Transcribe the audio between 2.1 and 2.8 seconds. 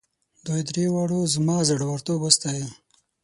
وستایه.